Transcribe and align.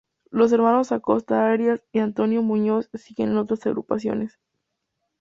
Los 0.31 0.51
hermanos 0.51 0.91
Acosta 0.91 1.51
Arias 1.51 1.83
y 1.91 1.99
Antonio 1.99 2.41
Muñoz 2.41 2.89
siguen 2.95 3.29
en 3.29 3.37
otras 3.37 3.67
agrupaciones. 3.67 4.39